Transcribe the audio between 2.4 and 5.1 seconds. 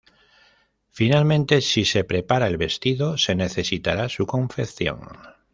el vestido se necesitará su confección.